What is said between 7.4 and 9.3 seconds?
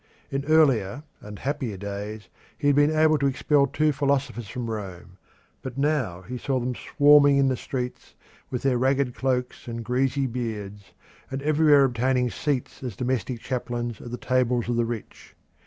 the streets with their ragged